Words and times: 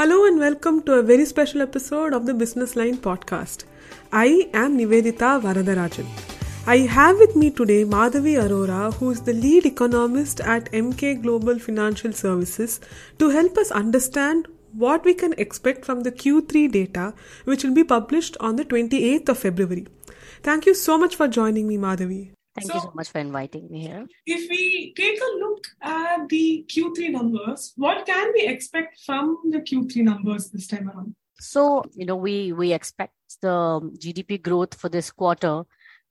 Hello 0.00 0.24
and 0.24 0.38
welcome 0.38 0.80
to 0.84 0.94
a 0.94 1.02
very 1.02 1.26
special 1.26 1.60
episode 1.60 2.14
of 2.14 2.24
the 2.24 2.32
Business 2.32 2.74
Line 2.74 2.96
podcast. 2.96 3.64
I 4.10 4.48
am 4.54 4.78
Nivedita 4.78 5.32
Varadarajan. 5.42 6.06
I 6.66 6.78
have 6.94 7.18
with 7.18 7.36
me 7.36 7.50
today 7.50 7.84
Madhavi 7.84 8.32
Arora, 8.44 8.94
who 8.94 9.10
is 9.10 9.20
the 9.20 9.34
lead 9.34 9.66
economist 9.66 10.40
at 10.40 10.72
Emkay 10.72 11.20
Global 11.20 11.58
Financial 11.58 12.14
Services, 12.14 12.80
to 13.18 13.28
help 13.28 13.58
us 13.58 13.70
understand 13.70 14.48
what 14.72 15.04
we 15.04 15.12
can 15.12 15.34
expect 15.36 15.84
from 15.84 16.02
the 16.02 16.12
Q3 16.12 16.72
data, 16.72 17.12
which 17.44 17.62
will 17.62 17.74
be 17.74 17.84
published 17.84 18.38
on 18.40 18.56
the 18.56 18.64
28th 18.64 19.28
of 19.28 19.38
February. 19.38 19.86
Thank 20.42 20.64
you 20.64 20.74
so 20.74 20.96
much 20.96 21.14
for 21.14 21.28
joining 21.28 21.68
me, 21.68 21.76
Madhavi. 21.76 22.30
Thank 22.60 22.72
so, 22.72 22.74
you 22.76 22.80
so 22.82 22.92
much 22.94 23.10
for 23.10 23.18
inviting 23.18 23.70
me 23.70 23.80
here. 23.80 24.06
If 24.26 24.48
we 24.50 24.92
take 24.94 25.18
a 25.20 25.38
look 25.38 25.64
at 25.82 26.28
the 26.28 26.64
Q3 26.68 27.10
numbers, 27.10 27.72
what 27.76 28.06
can 28.06 28.32
we 28.34 28.46
expect 28.46 29.00
from 29.04 29.38
the 29.50 29.60
Q3 29.60 30.04
numbers 30.04 30.50
this 30.50 30.66
time 30.66 30.88
around? 30.88 31.14
So, 31.38 31.84
you 31.94 32.04
know, 32.04 32.16
we 32.16 32.52
we 32.52 32.72
expect 32.72 33.14
the 33.40 33.80
GDP 33.98 34.42
growth 34.42 34.74
for 34.74 34.90
this 34.90 35.10
quarter 35.10 35.64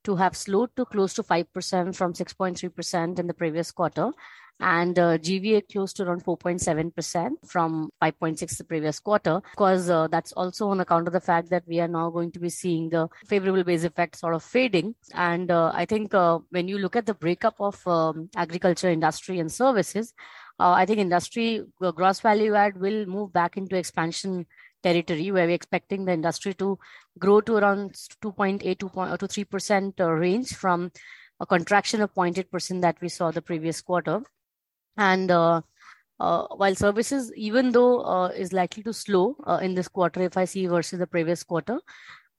to 0.06 0.16
have 0.16 0.36
slowed 0.36 0.76
to 0.76 0.86
close 0.86 1.14
to 1.16 1.23
5% 1.23 1.96
from 1.96 2.14
6.3% 2.14 3.20
in 3.20 3.28
the 3.28 3.34
previous 3.34 3.72
quarter 3.72 4.12
and 4.59 4.99
uh, 4.99 5.18
GVA 5.18 5.63
close 5.72 5.94
to 5.94 6.04
around 6.04 6.23
4.7% 6.23 7.31
from 7.45 7.91
5.6 8.02 8.58
the 8.58 8.63
previous 8.63 9.00
quarter. 9.00 9.41
Because 9.52 9.90
uh, 9.90 10.08
that's 10.08 10.31
also 10.34 10.70
on 10.70 10.80
account 10.80 11.08
of 11.08 11.13
the 11.13 11.22
fact 11.22 11.50
that 11.50 11.63
we 11.67 11.80
are 11.80 11.88
now 11.88 12.09
going 12.09 12.31
to 12.31 12.40
be 12.40 12.50
seeing 12.50 12.90
the 12.90 13.08
favorable 13.27 13.64
base 13.64 13.84
effect 13.84 14.17
sort 14.17 14.34
of 14.34 14.44
fading. 14.44 14.95
And 15.14 15.50
uh, 15.50 15.72
I 15.73 15.86
think 15.86 16.14
uh, 16.14 16.40
when 16.50 16.67
you 16.67 16.77
look 16.77 16.95
at 16.95 17.05
the 17.05 17.14
breakup 17.14 17.55
of 17.59 17.86
um, 17.88 18.30
agriculture, 18.36 18.90
industry, 18.90 19.40
and 19.40 19.52
services, 19.52 20.14
uh, 20.59 20.72
I 20.72 20.86
think 20.86 21.00
industry 21.00 21.64
uh, 21.81 21.91
gross 21.91 22.20
value 22.20 22.53
add 22.55 22.80
will 22.80 23.05
move 23.05 23.31
back 23.31 23.55
into 23.55 23.78
expansion 23.78 24.45
territory 24.84 25.31
where 25.31 25.45
we're 25.45 25.53
expecting 25.53 26.05
the 26.05 26.14
industry 26.14 26.53
to 26.53 26.80
grow 27.17 27.41
to 27.41 27.58
around 27.58 27.91
2.8 28.22 28.80
to 28.80 28.88
3% 28.88 30.19
range 30.19 30.53
from 30.56 30.91
a 31.39 31.45
contraction 31.45 32.02
of 32.02 32.14
0.8% 32.14 32.81
that 32.81 33.00
we 33.02 33.09
saw 33.09 33.31
the 33.31 33.41
previous 33.41 33.81
quarter. 33.81 34.22
And 35.00 35.31
uh, 35.31 35.61
uh, 36.19 36.47
while 36.58 36.75
services, 36.75 37.31
even 37.36 37.72
though 37.72 38.02
uh, 38.02 38.28
is 38.28 38.52
likely 38.52 38.83
to 38.83 38.94
slow 38.94 39.38
uh, 39.47 39.59
in 39.64 39.73
this 39.73 39.88
quarter, 39.88 40.22
if 40.22 40.36
I 40.36 40.44
see 40.44 40.67
versus 40.67 41.00
the 41.00 41.08
previous 41.08 41.41
quarter, 41.41 41.80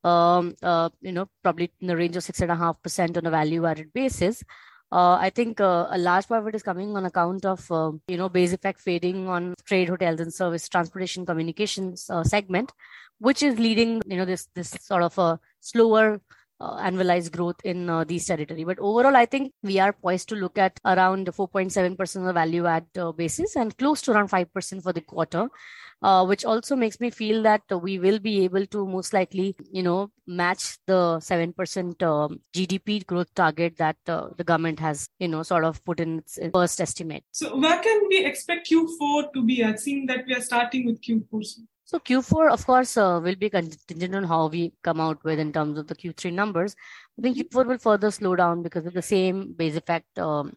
um, 0.05 0.55
uh, 0.63 0.91
you 1.01 1.13
know, 1.13 1.27
probably 1.43 1.73
in 1.81 1.87
the 1.87 1.97
range 1.97 2.17
of 2.17 2.23
six 2.23 2.41
and 2.41 2.53
a 2.53 2.57
half 2.57 2.83
percent 2.83 3.17
on 3.17 3.25
a 3.25 3.31
value-added 3.31 3.95
basis. 3.95 4.45
Uh, 4.93 5.15
I 5.15 5.31
think 5.31 5.61
a 5.61 5.97
large 5.97 6.27
part 6.29 6.43
of 6.43 6.49
it 6.49 6.55
is 6.55 6.65
coming 6.65 6.97
on 6.97 7.07
account 7.07 7.47
of 7.47 7.65
you 8.09 8.17
know 8.17 8.29
base 8.29 8.53
effect 8.53 8.81
fading 8.81 9.29
on 9.29 9.55
trade, 9.65 9.89
hotels, 9.89 10.21
and 10.21 10.35
service, 10.35 10.69
transportation, 10.69 11.25
communications 11.25 12.11
segment, 12.25 12.73
which 13.19 13.41
is 13.43 13.57
leading 13.59 14.03
you 14.05 14.17
know 14.17 14.25
this 14.25 14.49
this 14.55 14.71
sort 14.81 15.05
of 15.05 15.17
a 15.17 15.39
slower 15.61 16.21
annualized 16.61 17.33
growth 17.33 17.57
in 17.65 17.89
uh, 17.89 18.05
these 18.05 18.27
territory. 18.27 18.65
But 18.65 18.79
overall, 18.79 19.17
I 19.17 19.27
think 19.27 19.53
we 19.63 19.79
are 19.79 19.93
poised 19.93 20.29
to 20.31 20.35
look 20.35 20.59
at 20.59 20.79
around 20.85 21.27
4.7% 21.27 22.29
of 22.29 22.35
value 22.35 22.67
add 22.67 22.87
uh, 22.99 23.13
basis 23.13 23.57
and 23.57 23.77
close 23.77 24.03
to 24.03 24.13
around 24.13 24.31
5% 24.31 24.83
for 24.83 24.93
the 24.93 25.01
quarter. 25.01 25.49
Uh, 26.03 26.25
which 26.25 26.47
also 26.47 26.75
makes 26.75 26.99
me 26.99 27.11
feel 27.11 27.43
that 27.43 27.61
we 27.83 27.99
will 27.99 28.19
be 28.19 28.43
able 28.43 28.65
to 28.65 28.87
most 28.87 29.13
likely, 29.13 29.55
you 29.71 29.83
know, 29.83 30.11
match 30.27 30.79
the 30.87 31.19
7% 31.19 32.03
um, 32.03 32.41
GDP 32.55 33.05
growth 33.05 33.29
target 33.35 33.77
that 33.77 33.97
uh, 34.09 34.29
the 34.39 34.43
government 34.43 34.81
has, 34.81 35.11
you 35.19 35.29
know, 35.29 35.43
sort 35.43 35.63
of 35.63 35.85
put 35.85 36.01
in 36.01 36.21
its 36.21 36.39
first 36.55 36.81
estimate. 36.81 37.23
So 37.33 37.55
where 37.55 37.79
can 37.83 38.01
we 38.09 38.25
expect 38.25 38.71
Q4 38.71 39.35
to 39.35 39.45
be 39.45 39.63
at, 39.63 39.79
seeing 39.79 40.07
that 40.07 40.25
we 40.27 40.35
are 40.35 40.41
starting 40.41 40.87
with 40.87 41.03
Q4? 41.03 41.67
So 41.91 41.99
Q4, 41.99 42.53
of 42.53 42.65
course, 42.65 42.97
uh, 42.97 43.21
will 43.21 43.35
be 43.35 43.51
contingent 43.51 44.15
on 44.15 44.23
how 44.23 44.47
we 44.47 44.73
come 44.85 45.01
out 45.01 45.25
with 45.25 45.41
in 45.41 45.53
terms 45.53 45.77
of 45.77 45.89
the 45.89 45.97
Q3 45.97 46.33
numbers. 46.33 46.77
I 47.19 47.23
think 47.23 47.37
Q4 47.37 47.67
will 47.67 47.79
further 47.79 48.13
slow 48.13 48.37
down 48.37 48.63
because 48.63 48.87
of 48.87 48.95
the 48.95 49.03
same 49.03 49.55
base 49.55 49.75
effect 49.75 50.17
um, 50.17 50.57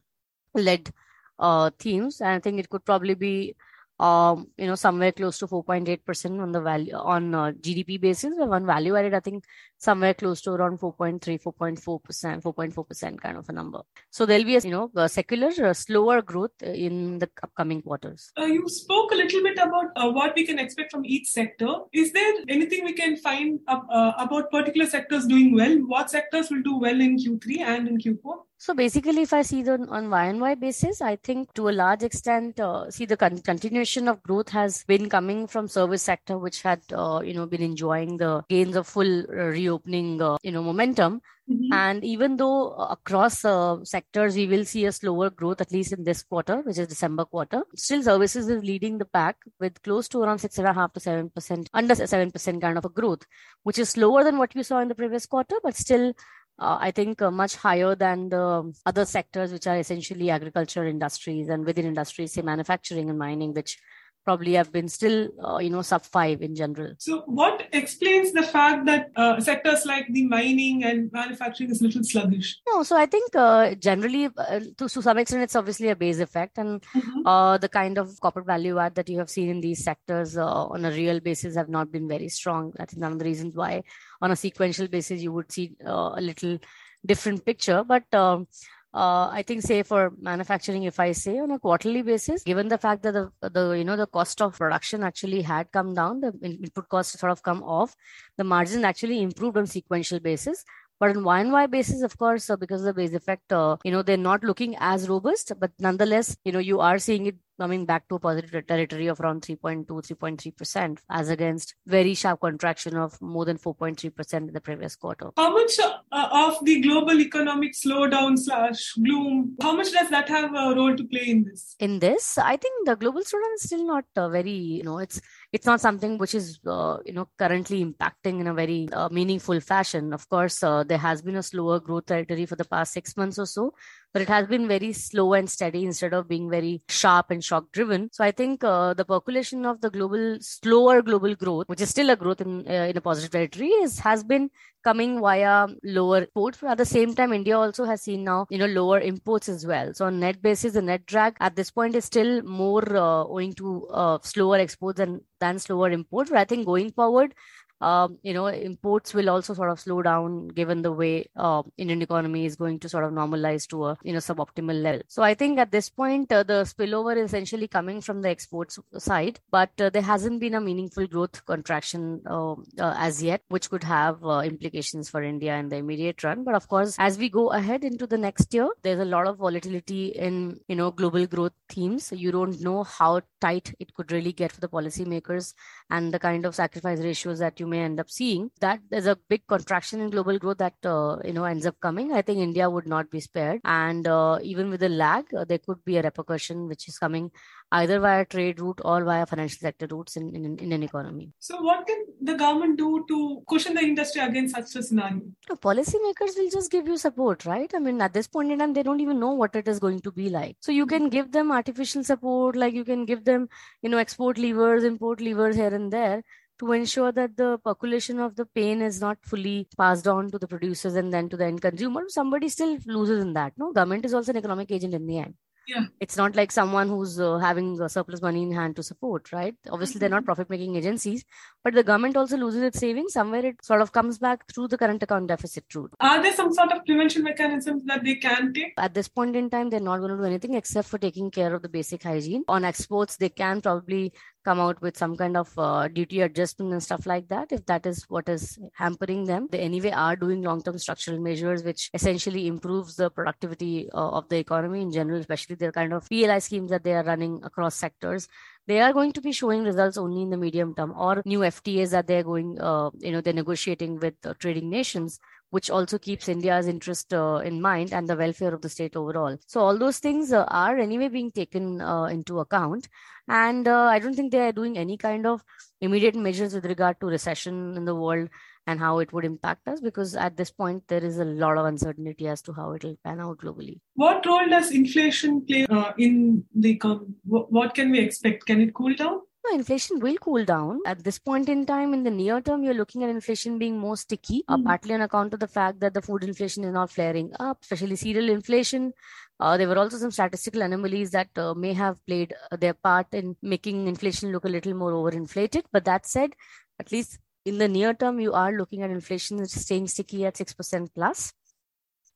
led 0.53 0.93
uh, 1.39 1.71
themes. 1.79 2.21
And 2.21 2.29
I 2.29 2.39
think 2.39 2.59
it 2.59 2.69
could 2.69 2.85
probably 2.85 3.15
be 3.15 3.55
um, 4.03 4.47
you 4.57 4.67
know, 4.67 4.75
somewhere 4.75 5.13
close 5.13 5.37
to 5.39 5.47
4.8% 5.47 6.41
on 6.41 6.51
the 6.51 6.59
value 6.59 6.93
on 6.93 7.33
uh, 7.33 7.51
GDP 7.65 7.99
basis. 8.01 8.33
But 8.37 8.49
on 8.49 8.65
value 8.65 8.97
added, 8.97 9.13
I 9.13 9.21
think 9.21 9.45
somewhere 9.77 10.13
close 10.13 10.41
to 10.41 10.51
around 10.51 10.79
4.3, 10.79 11.41
4.4%, 11.41 12.43
4.4% 12.43 13.21
kind 13.21 13.37
of 13.37 13.47
a 13.47 13.53
number. 13.53 13.81
So 14.09 14.25
there'll 14.25 14.43
be 14.43 14.57
a, 14.57 14.59
you 14.59 14.71
know, 14.71 14.91
a 14.95 15.07
secular, 15.07 15.51
uh, 15.63 15.73
slower 15.73 16.21
growth 16.21 16.61
in 16.61 17.19
the 17.19 17.29
upcoming 17.41 17.81
quarters. 17.81 18.31
Uh, 18.37 18.45
you 18.45 18.67
spoke 18.67 19.13
a 19.13 19.15
little 19.15 19.41
bit 19.41 19.57
about 19.57 19.91
uh, 19.95 20.11
what 20.11 20.35
we 20.35 20.45
can 20.45 20.59
expect 20.59 20.91
from 20.91 21.05
each 21.05 21.27
sector. 21.29 21.73
Is 21.93 22.11
there 22.11 22.33
anything 22.49 22.83
we 22.83 22.93
can 22.93 23.15
find 23.15 23.61
uh, 23.67 24.11
about 24.17 24.51
particular 24.51 24.89
sectors 24.89 25.25
doing 25.25 25.55
well? 25.55 25.75
What 25.87 26.11
sectors 26.11 26.49
will 26.51 26.61
do 26.61 26.77
well 26.77 26.99
in 26.99 27.17
Q3 27.17 27.59
and 27.59 27.87
in 27.87 27.97
Q4? 27.99 28.35
So 28.63 28.73
basically, 28.73 29.23
if 29.23 29.33
I 29.33 29.41
see 29.41 29.61
the 29.61 29.73
on 29.89 30.09
Y 30.09 30.23
and 30.23 30.39
Y 30.39 30.55
basis, 30.55 31.01
I 31.01 31.17
think 31.17 31.53
to 31.55 31.67
a 31.67 31.75
large 31.79 32.01
extent, 32.01 32.61
uh, 32.61 32.89
see 32.89 33.03
the 33.03 33.17
con- 33.17 33.39
continuation 33.39 34.07
of 34.07 34.23
growth 34.23 34.47
has 34.51 34.85
been 34.85 35.09
coming 35.09 35.47
from 35.47 35.67
service 35.67 36.01
sector, 36.01 36.37
which 36.37 36.61
had 36.61 36.79
uh, 36.93 37.19
you 37.25 37.33
know 37.33 37.45
been 37.45 37.61
enjoying 37.61 38.15
the 38.15 38.41
gains 38.47 38.77
of 38.77 38.87
full 38.87 39.23
uh, 39.23 39.47
reopening, 39.57 40.21
uh, 40.21 40.37
you 40.43 40.51
know, 40.53 40.63
momentum. 40.63 41.21
Mm-hmm. 41.51 41.73
And 41.73 42.05
even 42.05 42.37
though 42.37 42.69
uh, 42.69 42.87
across 42.91 43.43
uh, 43.43 43.83
sectors 43.83 44.37
we 44.37 44.47
will 44.47 44.63
see 44.63 44.85
a 44.85 44.93
slower 44.93 45.29
growth, 45.29 45.59
at 45.59 45.73
least 45.73 45.91
in 45.91 46.05
this 46.05 46.23
quarter, 46.23 46.61
which 46.61 46.77
is 46.77 46.87
December 46.87 47.25
quarter, 47.25 47.63
still 47.75 48.01
services 48.01 48.47
is 48.47 48.63
leading 48.63 48.97
the 48.97 49.03
pack 49.03 49.35
with 49.59 49.81
close 49.81 50.07
to 50.07 50.21
around 50.21 50.39
six 50.39 50.57
and 50.57 50.67
a 50.67 50.73
half 50.73 50.93
to 50.93 51.01
seven 51.01 51.29
percent, 51.29 51.69
under 51.73 51.95
seven 51.95 52.31
percent 52.31 52.61
kind 52.61 52.77
of 52.77 52.85
a 52.85 52.89
growth, 53.01 53.25
which 53.63 53.77
is 53.77 53.89
slower 53.89 54.23
than 54.23 54.37
what 54.37 54.55
we 54.55 54.63
saw 54.63 54.79
in 54.79 54.87
the 54.87 54.95
previous 54.95 55.25
quarter, 55.25 55.57
but 55.61 55.75
still 55.75 56.13
uh, 56.59 56.77
I 56.79 56.91
think 56.91 57.21
uh, 57.21 57.31
much 57.31 57.55
higher 57.55 57.95
than 57.95 58.29
the 58.29 58.73
other 58.85 59.05
sectors, 59.05 59.51
which 59.51 59.67
are 59.67 59.77
essentially 59.77 60.29
agriculture 60.29 60.85
industries 60.85 61.49
and 61.49 61.65
within 61.65 61.85
industries, 61.85 62.33
say 62.33 62.41
manufacturing 62.41 63.09
and 63.09 63.17
mining, 63.19 63.53
which 63.53 63.79
probably 64.23 64.53
have 64.53 64.71
been 64.71 64.87
still, 64.87 65.29
uh, 65.43 65.57
you 65.57 65.69
know, 65.69 65.81
sub 65.81 66.03
five 66.03 66.41
in 66.41 66.55
general. 66.55 66.93
So, 66.99 67.23
what 67.25 67.67
explains 67.73 68.31
the 68.31 68.43
fact 68.43 68.85
that 68.85 69.11
uh, 69.15 69.39
sectors 69.39 69.85
like 69.85 70.07
the 70.09 70.25
mining 70.25 70.83
and 70.83 71.11
manufacturing 71.11 71.69
is 71.71 71.81
a 71.81 71.85
little 71.85 72.03
sluggish? 72.03 72.57
No, 72.67 72.83
so 72.83 72.97
I 72.97 73.05
think 73.05 73.35
uh, 73.35 73.75
generally, 73.75 74.29
uh, 74.37 74.59
to, 74.77 74.89
to 74.89 75.01
some 75.01 75.17
extent, 75.17 75.43
it's 75.43 75.55
obviously 75.55 75.89
a 75.89 75.95
base 75.95 76.19
effect, 76.19 76.57
and 76.57 76.81
mm-hmm. 76.81 77.25
Uh, 77.25 77.57
the 77.57 77.69
kind 77.69 77.97
of 77.97 78.19
corporate 78.19 78.45
value 78.45 78.77
add 78.79 78.95
that 78.95 79.09
you 79.09 79.17
have 79.17 79.29
seen 79.29 79.49
in 79.49 79.61
these 79.61 79.83
sectors 79.83 80.37
uh, 80.37 80.65
on 80.65 80.83
a 80.83 80.91
real 80.91 81.19
basis 81.19 81.55
have 81.55 81.69
not 81.69 81.91
been 81.91 82.07
very 82.07 82.27
strong. 82.27 82.73
I 82.79 82.85
think 82.85 83.01
one 83.01 83.13
of 83.13 83.19
the 83.19 83.25
reasons 83.25 83.55
why, 83.55 83.83
on 84.21 84.31
a 84.31 84.35
sequential 84.35 84.87
basis, 84.87 85.21
you 85.21 85.31
would 85.31 85.51
see 85.51 85.75
a 85.85 86.21
little 86.21 86.59
different 87.05 87.45
picture, 87.45 87.83
but. 87.83 88.13
Um, 88.13 88.47
uh, 88.93 89.27
I 89.31 89.43
think 89.45 89.63
say 89.63 89.81
for 89.81 90.13
manufacturing, 90.19 90.83
if 90.83 90.99
I 90.99 91.13
say 91.13 91.39
on 91.39 91.49
a 91.51 91.57
quarterly 91.59 92.03
basis, 92.03 92.43
given 92.43 92.67
the 92.67 92.77
fact 92.77 93.01
that 93.03 93.13
the, 93.13 93.49
the 93.49 93.71
you 93.71 93.83
know 93.83 93.95
the 93.95 94.05
cost 94.05 94.41
of 94.41 94.57
production 94.57 95.03
actually 95.03 95.41
had 95.41 95.71
come 95.71 95.95
down, 95.95 96.21
the 96.21 96.31
input 96.43 96.89
cost 96.89 97.17
sort 97.17 97.31
of 97.31 97.41
come 97.41 97.63
off, 97.63 97.95
the 98.37 98.43
margin 98.43 98.85
actually 98.85 99.21
improved 99.21 99.57
on 99.57 99.65
sequential 99.65 100.19
basis. 100.19 100.63
But 100.99 101.15
on 101.15 101.23
Y 101.23 101.39
and 101.39 101.51
Y 101.51 101.65
basis, 101.67 102.01
of 102.01 102.17
course, 102.17 102.49
uh, 102.49 102.55
because 102.55 102.81
of 102.81 102.85
the 102.85 102.93
base 102.93 103.13
effect, 103.13 103.51
uh, 103.51 103.77
you 103.83 103.91
know, 103.91 104.01
they're 104.01 104.17
not 104.17 104.43
looking 104.43 104.75
as 104.79 105.09
robust, 105.09 105.51
but 105.59 105.71
nonetheless, 105.79 106.37
you 106.45 106.51
know, 106.51 106.59
you 106.59 106.79
are 106.79 106.99
seeing 106.99 107.25
it 107.25 107.35
coming 107.59 107.85
back 107.85 108.07
to 108.09 108.15
a 108.15 108.19
positive 108.19 108.65
territory 108.67 109.07
of 109.07 109.19
around 109.19 109.41
3.2, 109.41 109.85
3.3%, 109.85 110.97
as 111.09 111.29
against 111.29 111.75
very 111.85 112.13
sharp 112.13 112.39
contraction 112.41 112.97
of 112.97 113.21
more 113.21 113.45
than 113.45 113.57
4.3% 113.57 114.33
in 114.33 114.53
the 114.53 114.61
previous 114.61 114.95
quarter. 114.95 115.29
How 115.37 115.53
much 115.53 115.71
uh, 115.79 116.27
of 116.31 116.63
the 116.65 116.81
global 116.81 117.19
economic 117.19 117.73
slowdown 117.73 118.37
slash 118.37 118.93
gloom, 118.93 119.55
how 119.61 119.75
much 119.75 119.91
does 119.91 120.09
that 120.09 120.27
have 120.29 120.51
a 120.53 120.75
role 120.75 120.95
to 120.95 121.03
play 121.03 121.27
in 121.27 121.43
this? 121.43 121.75
In 121.79 121.99
this, 121.99 122.37
I 122.37 122.57
think 122.57 122.87
the 122.87 122.95
global 122.95 123.21
slowdown 123.21 123.53
is 123.55 123.63
still 123.63 123.85
not 123.85 124.05
uh, 124.15 124.29
very, 124.29 124.51
you 124.51 124.83
know, 124.83 124.99
it's 124.99 125.21
it's 125.53 125.67
not 125.67 125.79
something 125.79 126.17
which 126.17 126.33
is, 126.35 126.59
uh, 126.67 126.97
you 127.05 127.13
know, 127.13 127.29
currently 127.37 127.85
impacting 127.85 128.41
in 128.41 128.47
a 128.47 128.53
very 128.53 128.89
uh, 128.91 129.07
meaningful 129.09 129.59
fashion. 129.59 130.11
Of 130.11 130.27
course, 130.27 130.63
uh, 130.63 130.83
there 130.83 130.97
has 130.97 131.21
been 131.21 131.35
a 131.35 131.43
slower 131.43 131.79
growth 131.79 132.07
territory 132.07 132.47
for 132.47 132.55
the 132.55 132.65
past 132.65 132.91
six 132.93 133.15
months 133.15 133.37
or 133.37 133.45
so, 133.45 133.73
but 134.13 134.21
it 134.21 134.29
has 134.29 134.47
been 134.47 134.67
very 134.67 134.93
slow 134.93 135.33
and 135.33 135.49
steady 135.49 135.83
instead 135.83 136.13
of 136.13 136.27
being 136.27 136.49
very 136.49 136.81
sharp 136.87 137.31
and 137.31 137.43
shock 137.43 137.71
driven. 137.71 138.09
So 138.11 138.23
I 138.23 138.31
think 138.31 138.63
uh, 138.63 138.93
the 138.93 139.05
percolation 139.05 139.65
of 139.65 139.81
the 139.81 139.89
global 139.89 140.37
slower 140.41 141.01
global 141.01 141.35
growth, 141.35 141.67
which 141.67 141.81
is 141.81 141.89
still 141.89 142.09
a 142.11 142.15
growth 142.15 142.41
in 142.41 142.67
uh, 142.67 142.87
in 142.91 142.97
a 142.97 143.01
positive 143.01 143.31
territory, 143.31 143.69
is 143.69 143.99
has 143.99 144.23
been 144.23 144.49
coming 144.83 145.19
via 145.21 145.67
lower 145.83 146.19
imports. 146.19 146.59
But 146.61 146.71
at 146.71 146.77
the 146.77 146.85
same 146.85 147.15
time, 147.15 147.33
India 147.33 147.57
also 147.57 147.85
has 147.85 148.01
seen 148.01 148.23
now, 148.23 148.45
you 148.49 148.57
know, 148.57 148.65
lower 148.65 148.99
imports 148.99 149.49
as 149.49 149.65
well. 149.65 149.93
So 149.93 150.05
on 150.05 150.19
net 150.19 150.41
basis, 150.41 150.73
the 150.73 150.81
net 150.81 151.05
drag 151.05 151.35
at 151.39 151.55
this 151.55 151.71
point 151.71 151.95
is 151.95 152.05
still 152.05 152.41
more 152.43 152.83
uh, 152.95 153.23
owing 153.23 153.53
to 153.53 153.87
uh, 153.87 154.17
slower 154.23 154.57
exports 154.57 154.99
and 154.99 155.21
than 155.39 155.59
slower 155.59 155.89
imports. 155.91 156.29
But 156.29 156.39
I 156.39 156.45
think 156.45 156.65
going 156.65 156.91
forward, 156.91 157.33
um, 157.81 158.17
you 158.23 158.33
know, 158.33 158.47
imports 158.47 159.13
will 159.13 159.29
also 159.29 159.53
sort 159.53 159.69
of 159.69 159.79
slow 159.79 160.01
down 160.01 160.47
given 160.47 160.81
the 160.81 160.91
way 160.91 161.25
uh, 161.35 161.63
Indian 161.77 162.01
economy 162.01 162.45
is 162.45 162.55
going 162.55 162.79
to 162.79 162.89
sort 162.89 163.03
of 163.03 163.11
normalize 163.11 163.67
to 163.67 163.85
a 163.85 163.97
you 164.03 164.13
know 164.13 164.19
suboptimal 164.19 164.81
level. 164.81 165.01
So 165.07 165.23
I 165.23 165.33
think 165.33 165.59
at 165.59 165.71
this 165.71 165.89
point 165.89 166.31
uh, 166.31 166.43
the 166.43 166.63
spillover 166.63 167.17
is 167.17 167.25
essentially 167.25 167.67
coming 167.67 168.01
from 168.01 168.21
the 168.21 168.29
exports 168.29 168.79
side, 168.97 169.39
but 169.51 169.69
uh, 169.79 169.89
there 169.89 170.01
hasn't 170.01 170.39
been 170.39 170.53
a 170.53 170.61
meaningful 170.61 171.07
growth 171.07 171.45
contraction 171.45 172.21
uh, 172.25 172.53
uh, 172.53 172.95
as 172.97 173.21
yet, 173.21 173.41
which 173.49 173.69
could 173.69 173.83
have 173.83 174.23
uh, 174.23 174.41
implications 174.45 175.09
for 175.09 175.21
India 175.21 175.55
in 175.55 175.69
the 175.69 175.77
immediate 175.77 176.23
run. 176.23 176.43
But 176.43 176.55
of 176.55 176.67
course, 176.67 176.95
as 176.99 177.17
we 177.17 177.29
go 177.29 177.51
ahead 177.51 177.83
into 177.83 178.07
the 178.07 178.17
next 178.17 178.53
year, 178.53 178.69
there's 178.83 178.99
a 178.99 179.05
lot 179.05 179.27
of 179.27 179.37
volatility 179.37 180.07
in 180.07 180.59
you 180.67 180.75
know 180.75 180.91
global 180.91 181.25
growth 181.27 181.53
themes. 181.69 182.11
You 182.15 182.31
don't 182.31 182.61
know 182.61 182.83
how 182.83 183.21
tight 183.41 183.73
it 183.79 183.93
could 183.93 184.11
really 184.11 184.31
get 184.31 184.51
for 184.51 184.61
the 184.61 184.69
policymakers 184.69 185.53
and 185.89 186.13
the 186.13 186.19
kind 186.19 186.45
of 186.45 186.55
sacrifice 186.55 186.99
ratios 186.99 187.39
that 187.39 187.59
you 187.59 187.62
may 187.67 187.81
end 187.81 187.99
up 187.99 188.09
seeing 188.09 188.51
that 188.59 188.79
there's 188.89 189.07
a 189.07 189.17
big 189.29 189.45
contraction 189.47 190.01
in 190.01 190.09
global 190.09 190.37
growth 190.39 190.57
that 190.57 190.73
uh, 190.85 191.17
you 191.23 191.33
know 191.33 191.43
ends 191.45 191.65
up 191.65 191.79
coming. 191.79 192.13
I 192.13 192.21
think 192.21 192.39
india 192.39 192.69
would 192.69 192.87
not 192.87 193.09
be 193.09 193.19
spared. 193.19 193.61
And 193.63 194.07
uh, 194.07 194.39
even 194.41 194.69
with 194.69 194.83
a 194.83 194.89
lag 194.89 195.33
uh, 195.33 195.45
there 195.45 195.59
could 195.59 195.83
be 195.85 195.97
a 195.97 196.01
repercussion 196.01 196.67
which 196.67 196.87
is 196.87 196.97
coming 196.97 197.31
either 197.71 197.99
via 197.99 198.25
trade 198.25 198.59
route 198.59 198.81
or 198.85 199.03
via 199.03 199.25
financial 199.25 199.59
sector 199.59 199.87
routes 199.89 200.15
in, 200.15 200.35
in, 200.35 200.57
in 200.59 200.71
an 200.71 200.83
economy. 200.83 201.31
So 201.39 201.61
what 201.61 201.87
can 201.87 202.05
the 202.21 202.35
government 202.35 202.77
do 202.77 203.03
to 203.07 203.43
cushion 203.49 203.73
the 203.73 203.81
industry 203.81 204.21
against 204.21 204.55
such 204.55 204.75
a 204.75 204.83
scenario? 204.83 205.21
No, 205.49 205.55
policymakers 205.55 206.37
will 206.37 206.49
just 206.51 206.71
give 206.71 206.87
you 206.87 206.97
support 206.97 207.45
right? 207.45 207.71
I 207.75 207.79
mean 207.79 208.01
at 208.01 208.13
this 208.13 208.27
point 208.27 208.51
in 208.51 208.59
time 208.59 208.73
they 208.73 208.83
don't 208.83 208.99
even 208.99 209.19
know 209.19 209.33
what 209.33 209.55
it 209.55 209.67
is 209.67 209.79
going 209.79 210.01
to 210.01 210.11
be 210.11 210.29
like. 210.29 210.57
So 210.59 210.71
you 210.71 210.85
can 210.85 211.09
give 211.09 211.31
them 211.31 211.51
artificial 211.51 212.03
support 212.03 212.55
like 212.55 212.73
you 212.73 212.85
can 212.85 213.05
give 213.05 213.25
them 213.25 213.49
you 213.81 213.89
know 213.89 213.97
export 213.97 214.37
levers 214.37 214.83
import 214.83 215.21
levers 215.21 215.55
here 215.55 215.73
and 215.73 215.91
there 215.91 216.23
to 216.63 216.71
ensure 216.71 217.11
that 217.11 217.35
the 217.35 217.57
percolation 217.65 218.19
of 218.19 218.35
the 218.35 218.45
pain 218.45 218.81
is 218.81 219.01
not 219.01 219.17
fully 219.21 219.67
passed 219.77 220.07
on 220.07 220.31
to 220.31 220.39
the 220.39 220.47
producers 220.47 220.95
and 220.95 221.11
then 221.11 221.29
to 221.29 221.37
the 221.37 221.45
end 221.45 221.61
consumer 221.61 222.03
somebody 222.07 222.49
still 222.49 222.77
loses 222.85 223.21
in 223.21 223.33
that 223.33 223.53
no? 223.57 223.71
Government 223.73 224.05
is 224.05 224.13
also 224.13 224.31
an 224.31 224.37
economic 224.37 224.71
agent 224.71 224.93
in 224.93 225.05
the 225.05 225.19
end. 225.19 225.33
Yeah. 225.65 225.85
It's 226.01 226.17
not 226.17 226.35
like 226.35 226.51
someone 226.51 226.89
who's 226.89 227.19
uh, 227.21 227.37
having 227.37 227.79
a 227.81 227.87
surplus 227.87 228.21
money 228.21 228.43
in 228.43 228.51
hand 228.51 228.75
to 228.75 228.83
support 228.83 229.31
right? 229.31 229.55
Obviously 229.69 229.99
they're 229.99 230.09
not 230.09 230.17
mm-hmm. 230.17 230.25
profit 230.25 230.49
making 230.49 230.75
agencies 230.75 231.23
but 231.63 231.73
the 231.73 231.83
government 231.83 232.17
also 232.17 232.37
loses 232.37 232.63
its 232.63 232.79
savings. 232.79 233.13
Somewhere 233.13 233.45
it 233.45 233.63
sort 233.63 233.81
of 233.81 233.91
comes 233.91 234.17
back 234.17 234.45
through 234.51 234.67
the 234.67 234.77
current 234.77 235.03
account 235.03 235.27
deficit 235.27 235.63
route. 235.73 235.93
Are 235.99 236.21
there 236.21 236.33
some 236.33 236.53
sort 236.53 236.71
of 236.73 236.85
prevention 236.85 237.23
mechanisms 237.23 237.83
that 237.85 238.03
they 238.03 238.15
can 238.15 238.53
take? 238.53 238.73
At 238.77 238.93
this 238.93 239.07
point 239.07 239.35
in 239.35 239.49
time 239.49 239.69
they're 239.69 239.79
not 239.79 239.99
going 239.99 240.11
to 240.11 240.17
do 240.17 240.23
anything 240.23 240.53
except 240.55 240.87
for 240.87 240.97
taking 240.97 241.31
care 241.31 241.53
of 241.53 241.61
the 241.61 241.69
basic 241.69 242.03
hygiene. 242.03 242.43
On 242.47 242.65
exports 242.65 243.15
they 243.17 243.29
can 243.29 243.61
probably 243.61 244.13
come 244.43 244.59
out 244.59 244.81
with 244.81 244.97
some 244.97 245.15
kind 245.15 245.37
of 245.37 245.51
uh, 245.57 245.87
duty 245.87 246.21
adjustment 246.21 246.71
and 246.71 246.83
stuff 246.83 247.05
like 247.05 247.27
that 247.29 247.51
if 247.51 247.65
that 247.65 247.85
is 247.85 248.03
what 248.09 248.27
is 248.29 248.59
hampering 248.73 249.25
them. 249.25 249.47
They 249.51 249.59
anyway 249.59 249.91
are 249.91 250.15
doing 250.15 250.41
long 250.41 250.61
term 250.61 250.77
structural 250.77 251.19
measures 251.19 251.63
which 251.63 251.89
essentially 251.93 252.47
improves 252.47 252.95
the 252.95 253.09
productivity 253.09 253.89
uh, 253.91 254.09
of 254.09 254.29
the 254.29 254.37
economy 254.37 254.81
in 254.81 254.91
general 254.91 255.19
especially 255.19 255.55
the 255.55 255.71
kind 255.71 255.93
of 255.93 256.07
pli 256.07 256.39
schemes 256.39 256.69
that 256.71 256.83
they 256.83 256.93
are 256.93 257.03
running 257.03 257.41
across 257.43 257.75
sectors. 257.75 258.27
They 258.65 258.79
are 258.79 258.93
going 258.93 259.11
to 259.13 259.21
be 259.21 259.33
showing 259.33 259.63
results 259.63 259.97
only 259.97 260.21
in 260.21 260.29
the 260.29 260.37
medium 260.37 260.73
term 260.73 260.93
or 260.95 261.21
new 261.25 261.39
ftas 261.39 261.91
that 261.91 262.07
they're 262.07 262.23
going 262.23 262.59
uh, 262.59 262.89
you 262.99 263.11
know 263.11 263.21
they're 263.21 263.33
negotiating 263.33 263.99
with 263.99 264.15
uh, 264.25 264.33
trading 264.39 264.69
nations 264.69 265.19
which 265.53 265.69
also 265.69 265.99
keeps 265.99 266.27
India's 266.27 266.67
interest 266.67 267.13
uh, 267.13 267.39
in 267.45 267.61
mind 267.61 267.93
and 267.93 268.09
the 268.09 268.15
welfare 268.15 268.55
of 268.55 268.61
the 268.61 268.69
state 268.69 268.95
overall. 268.95 269.37
So 269.45 269.59
all 269.61 269.77
those 269.77 269.99
things 269.99 270.33
uh, 270.33 270.45
are 270.47 270.79
anyway 270.79 271.09
being 271.09 271.31
taken 271.31 271.79
uh, 271.79 272.05
into 272.05 272.39
account, 272.39 272.87
and 273.27 273.67
uh, 273.67 273.83
I 273.83 273.99
don't 273.99 274.15
think 274.15 274.31
they 274.31 274.47
are 274.47 274.51
doing 274.51 274.79
any 274.79 274.97
kind 274.97 275.27
of 275.27 275.43
immediate 275.79 276.15
measures 276.15 276.55
with 276.55 276.65
regard 276.65 276.99
to 277.01 277.05
recession 277.05 277.77
in 277.77 277.85
the 277.85 277.93
world 277.93 278.29
and 278.65 278.79
how 278.79 278.97
it 278.97 279.13
would 279.13 279.25
impact 279.25 279.67
us 279.67 279.79
because 279.79 280.15
at 280.15 280.37
this 280.37 280.49
point 280.49 280.87
there 280.87 281.03
is 281.03 281.19
a 281.19 281.25
lot 281.25 281.57
of 281.57 281.67
uncertainty 281.67 282.27
as 282.27 282.41
to 282.41 282.53
how 282.53 282.71
it 282.71 282.83
will 282.83 282.97
pan 283.03 283.19
out 283.19 283.37
globally. 283.37 283.79
What 283.93 284.25
role 284.25 284.49
does 284.49 284.71
inflation 284.71 285.45
play 285.45 285.67
uh, 285.69 285.91
in 285.99 286.45
the? 286.55 286.79
What 287.25 287.75
can 287.75 287.91
we 287.91 287.99
expect? 287.99 288.47
Can 288.47 288.61
it 288.61 288.73
cool 288.73 288.95
down? 288.95 289.19
Inflation 289.51 289.99
will 289.99 290.15
cool 290.17 290.45
down. 290.45 290.79
At 290.85 291.03
this 291.03 291.19
point 291.19 291.49
in 291.49 291.65
time, 291.65 291.93
in 291.93 292.03
the 292.03 292.09
near 292.09 292.41
term, 292.41 292.63
you're 292.63 292.73
looking 292.73 293.03
at 293.03 293.09
inflation 293.09 293.59
being 293.59 293.77
more 293.77 293.97
sticky, 293.97 294.39
mm-hmm. 294.39 294.53
uh, 294.53 294.57
hmm. 294.57 294.63
partly 294.63 294.93
on 294.93 295.01
account 295.01 295.33
of 295.33 295.39
the 295.39 295.47
fact 295.47 295.79
that 295.81 295.93
the 295.93 296.01
food 296.01 296.23
inflation 296.23 296.63
is 296.63 296.73
not 296.73 296.89
flaring 296.89 297.31
up, 297.39 297.59
especially 297.61 297.95
cereal 297.95 298.29
inflation. 298.29 298.93
Uh, 299.39 299.57
there 299.57 299.67
were 299.67 299.77
also 299.77 299.97
some 299.97 300.11
statistical 300.11 300.61
anomalies 300.61 301.11
that 301.11 301.29
uh, 301.37 301.53
may 301.53 301.73
have 301.73 302.03
played 302.05 302.33
uh, 302.51 302.55
their 302.55 302.73
part 302.73 303.07
in 303.11 303.35
making 303.41 303.87
inflation 303.87 304.31
look 304.31 304.45
a 304.45 304.49
little 304.49 304.73
more 304.73 304.91
overinflated. 304.91 305.63
But 305.71 305.85
that 305.85 306.05
said, 306.05 306.31
at 306.79 306.91
least 306.91 307.19
in 307.45 307.57
the 307.57 307.67
near 307.67 307.93
term, 307.93 308.19
you 308.19 308.33
are 308.33 308.53
looking 308.53 308.81
at 308.81 308.89
inflation 308.89 309.45
staying 309.45 309.87
sticky 309.87 310.25
at 310.25 310.35
6% 310.35 310.89
plus, 310.95 311.33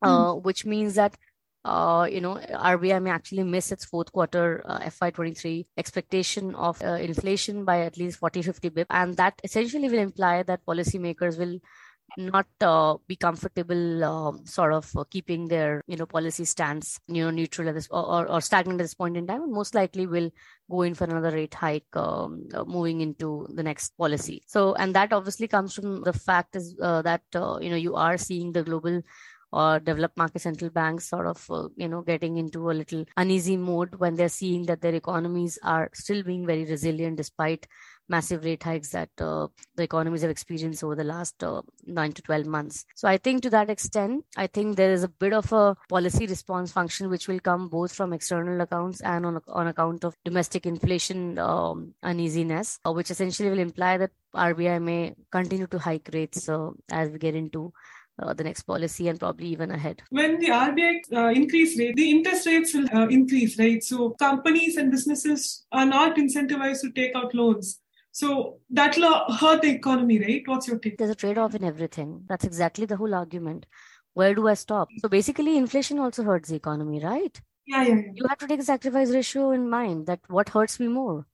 mm. 0.03 0.41
which 0.44 0.65
means 0.65 0.95
that 0.95 1.18
uh, 1.65 2.07
you 2.09 2.21
know, 2.21 2.36
RBI 2.36 3.01
may 3.01 3.09
actually 3.09 3.44
miss 3.44 3.71
its 3.71 3.86
fourth 3.86 4.12
quarter 4.12 4.63
uh, 4.65 4.80
FY23 4.80 5.65
expectation 5.77 6.56
of 6.56 6.81
uh, 6.83 6.94
inflation 6.94 7.65
by 7.65 7.81
at 7.81 7.98
least 7.98 8.19
40, 8.19 8.42
50 8.42 8.69
bip. 8.69 8.88
And 8.89 9.18
that 9.18 9.39
essentially 9.44 9.89
will 9.89 10.00
imply 10.00 10.44
that 10.44 10.65
policymakers 10.65 11.38
will 11.38 11.59
not 12.15 12.48
uh, 12.62 12.95
be 13.07 13.15
comfortable 13.15 14.04
uh, 14.04 14.31
sort 14.45 14.74
of 14.74 14.89
uh, 14.95 15.04
keeping 15.09 15.48
their 15.48 15.83
you 15.88 15.98
know 15.98 16.06
policy 16.06 16.45
stance 16.45 17.00
you 17.07 17.24
know 17.24 17.30
neutral 17.30 17.68
at 17.68 17.75
this 17.75 17.88
or, 17.92 18.27
or, 18.27 18.42
stagnant 18.42 18.80
at 18.80 18.83
this 18.86 18.94
point 18.94 19.18
in 19.18 19.27
time 19.27 19.44
and 19.44 19.51
most 19.51 19.75
likely 19.75 20.07
will 20.07 20.31
go 20.69 20.81
in 20.83 20.95
for 20.95 21.04
another 21.04 21.31
rate 21.31 21.54
hike 21.54 21.86
um, 21.95 22.48
uh, 22.54 22.63
moving 22.63 23.01
into 23.01 23.48
the 23.54 23.63
next 23.63 23.89
policy 23.98 24.42
so 24.48 24.74
and 24.75 24.95
that 24.95 25.12
obviously 25.12 25.48
comes 25.48 25.74
from 25.74 26.01
the 26.04 26.13
fact 26.13 26.56
is 26.56 26.75
uh, 26.81 27.01
that 27.01 27.24
uh, 27.36 27.59
you 27.62 27.69
know 27.69 27.75
you 27.75 27.95
are 27.95 28.18
seeing 28.18 28.51
the 28.51 28.63
global 28.63 29.01
or 29.51 29.79
developed 29.79 30.17
market 30.17 30.41
central 30.41 30.69
banks 30.69 31.09
sort 31.09 31.27
of 31.27 31.45
uh, 31.49 31.67
you 31.75 31.88
know 31.88 32.01
getting 32.01 32.38
into 32.38 32.69
a 32.69 32.73
little 32.73 33.05
uneasy 33.15 33.57
mode 33.57 33.95
when 33.95 34.15
they're 34.15 34.29
seeing 34.29 34.65
that 34.65 34.81
their 34.81 34.95
economies 34.95 35.57
are 35.63 35.89
still 35.94 36.23
being 36.23 36.45
very 36.45 36.65
resilient 36.65 37.17
despite 37.17 37.67
massive 38.09 38.44
rate 38.44 38.63
hikes 38.63 38.89
that 38.89 39.09
uh, 39.19 39.47
the 39.75 39.83
economies 39.83 40.21
have 40.21 40.31
experienced 40.31 40.83
over 40.83 40.95
the 40.95 41.03
last 41.03 41.44
uh, 41.44 41.61
9 41.85 42.11
to 42.13 42.21
12 42.21 42.45
months. 42.45 42.85
So 42.95 43.07
i 43.07 43.17
think 43.17 43.41
to 43.44 43.49
that 43.49 43.69
extent 43.69 44.23
i 44.35 44.47
think 44.47 44.75
there 44.75 44.91
is 44.91 45.03
a 45.03 45.07
bit 45.07 45.33
of 45.33 45.51
a 45.53 45.75
policy 45.89 46.25
response 46.27 46.71
function 46.71 47.09
which 47.09 47.27
will 47.27 47.39
come 47.39 47.69
both 47.69 47.94
from 47.94 48.13
external 48.13 48.61
accounts 48.61 49.01
and 49.01 49.25
on, 49.25 49.41
on 49.47 49.67
account 49.67 50.03
of 50.03 50.15
domestic 50.25 50.65
inflation 50.65 51.38
um, 51.39 51.94
uneasiness 52.03 52.79
uh, 52.85 52.91
which 52.91 53.11
essentially 53.11 53.49
will 53.49 53.59
imply 53.59 53.97
that 53.97 54.11
rbi 54.35 54.81
may 54.81 55.15
continue 55.31 55.67
to 55.67 55.79
hike 55.79 56.09
rates 56.13 56.47
uh, 56.49 56.69
as 56.91 57.09
we 57.09 57.17
get 57.17 57.35
into 57.35 57.71
uh, 58.22 58.34
the 58.34 58.44
next 58.44 58.64
policy 58.64 59.08
and 59.08 59.19
probably 59.19 59.48
even 59.48 59.72
ahead. 59.72 60.02
When 60.10 60.40
the 60.40 60.48
RBI 60.48 61.14
uh, 61.14 61.30
increase 61.30 61.78
rate, 61.78 61.96
the 61.96 62.10
interest 62.10 62.46
rates 62.46 62.74
will 62.74 62.88
uh, 62.94 63.08
increase, 63.08 63.58
right? 63.60 63.84
So 63.84 64.12
companies 64.12 64.78
and 64.78 64.92
businesses 64.92 65.66
are 65.72 65.86
not 65.86 66.18
incentivized 66.18 66.81
to 66.81 66.92
take 66.92 67.16
out 67.16 67.34
loans. 67.34 67.80
So 68.12 68.58
that 68.72 68.98
will 68.98 69.31
hurt 69.31 69.62
the 69.62 69.69
economy, 69.69 70.19
right? 70.19 70.42
What's 70.45 70.68
your 70.68 70.80
take? 70.80 70.97
There's 70.97 71.12
a 71.12 71.16
trade 71.16 71.38
off 71.38 71.54
in 71.54 71.64
everything. 71.64 72.24
That's 72.28 72.45
exactly 72.45 72.86
the 72.86 72.97
whole 72.97 73.14
argument. 73.14 73.68
Where 74.14 74.33
do 74.33 74.47
I 74.47 74.56
stop? 74.56 74.88
So 75.00 75.07
basically, 75.07 75.57
inflation 75.57 76.00
also 76.00 76.24
hurts 76.24 76.50
the 76.50 76.56
economy, 76.56 77.00
right? 77.04 77.40
Yeah, 77.68 77.83
yeah, 77.83 77.95
yeah. 77.95 78.12
You 78.16 78.28
have 78.28 78.40
to 78.40 78.47
take 78.47 78.62
a 78.62 78.64
sacrifice 78.64 79.12
ratio 79.12 79.52
in 79.52 79.69
mind 79.69 80.07
that 80.07 80.21
what 80.28 80.50
hurts 80.50 80.80
me 80.80 80.88
more. 80.88 81.28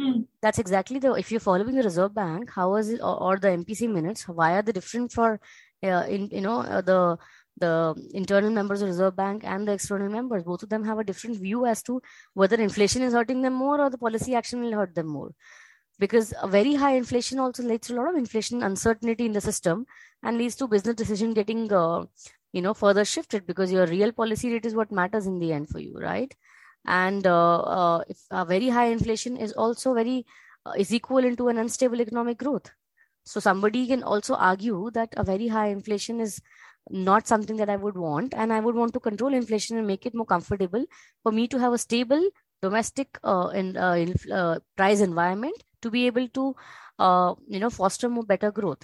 Mm. 0.00 0.26
That's 0.40 0.58
exactly 0.58 0.98
the 0.98 1.12
if 1.12 1.30
you're 1.30 1.40
following 1.40 1.74
the 1.74 1.82
Reserve 1.82 2.14
Bank, 2.14 2.50
how 2.50 2.76
is 2.76 2.88
it 2.88 3.00
or, 3.02 3.22
or 3.22 3.36
the 3.36 3.48
MPC 3.48 3.92
minutes? 3.92 4.26
Why 4.26 4.54
are 4.56 4.62
they 4.62 4.72
different 4.72 5.12
for 5.12 5.38
in 5.82 6.28
you 6.30 6.40
know 6.40 6.60
uh, 6.60 6.80
the 6.80 7.18
the 7.58 7.94
internal 8.14 8.50
members 8.50 8.82
of 8.82 8.88
reserve 8.88 9.14
bank 9.14 9.42
and 9.44 9.68
the 9.68 9.72
external 9.72 10.08
members 10.08 10.42
both 10.42 10.62
of 10.62 10.68
them 10.68 10.84
have 10.84 10.98
a 10.98 11.04
different 11.04 11.36
view 11.36 11.66
as 11.66 11.82
to 11.82 12.00
whether 12.34 12.56
inflation 12.56 13.02
is 13.02 13.12
hurting 13.12 13.42
them 13.42 13.52
more 13.52 13.80
or 13.80 13.90
the 13.90 13.98
policy 13.98 14.34
action 14.34 14.60
will 14.60 14.72
hurt 14.72 14.94
them 14.94 15.06
more. 15.06 15.32
Because 15.98 16.32
a 16.42 16.48
very 16.48 16.74
high 16.74 16.94
inflation 16.96 17.38
also 17.38 17.62
leads 17.62 17.86
to 17.88 17.94
a 17.94 17.96
lot 17.96 18.08
of 18.08 18.16
inflation 18.16 18.62
uncertainty 18.62 19.26
in 19.26 19.32
the 19.32 19.40
system 19.40 19.86
and 20.22 20.38
leads 20.38 20.56
to 20.56 20.66
business 20.66 20.96
decision 20.96 21.34
getting 21.34 21.72
uh, 21.72 22.04
you 22.52 22.62
know 22.62 22.74
further 22.74 23.04
shifted 23.04 23.46
because 23.46 23.70
your 23.70 23.86
real 23.86 24.12
policy 24.12 24.52
rate 24.52 24.66
is 24.66 24.74
what 24.74 24.90
matters 24.90 25.26
in 25.26 25.38
the 25.38 25.52
end 25.52 25.68
for 25.68 25.78
you 25.78 25.94
right? 25.98 26.34
And 26.86 27.26
uh, 27.26 27.60
uh, 27.60 28.04
if 28.08 28.18
a 28.30 28.44
very 28.44 28.68
high 28.70 28.86
inflation 28.86 29.36
is 29.36 29.52
also 29.52 29.94
very 29.94 30.26
uh, 30.64 30.72
is 30.76 30.92
equivalent 30.92 31.38
to 31.38 31.48
an 31.48 31.58
unstable 31.58 32.00
economic 32.00 32.38
growth 32.38 32.70
so 33.24 33.40
somebody 33.40 33.86
can 33.86 34.02
also 34.02 34.34
argue 34.34 34.90
that 34.92 35.14
a 35.16 35.24
very 35.24 35.48
high 35.48 35.68
inflation 35.68 36.20
is 36.20 36.40
not 36.90 37.26
something 37.26 37.56
that 37.56 37.70
I 37.70 37.76
would 37.76 37.96
want, 37.96 38.34
and 38.34 38.52
I 38.52 38.60
would 38.60 38.74
want 38.74 38.92
to 38.94 39.00
control 39.00 39.34
inflation 39.34 39.78
and 39.78 39.86
make 39.86 40.06
it 40.06 40.14
more 40.14 40.26
comfortable 40.26 40.84
for 41.22 41.32
me 41.32 41.46
to 41.48 41.58
have 41.58 41.72
a 41.72 41.78
stable 41.78 42.28
domestic 42.60 43.18
uh, 43.24 43.50
in, 43.54 43.76
uh, 43.76 43.92
in, 43.94 44.14
uh, 44.32 44.58
price 44.76 45.00
environment 45.00 45.62
to 45.82 45.90
be 45.90 46.06
able 46.06 46.28
to, 46.28 46.54
uh, 46.98 47.34
you 47.46 47.58
know, 47.60 47.70
foster 47.70 48.08
more 48.08 48.24
better 48.24 48.50
growth. 48.52 48.82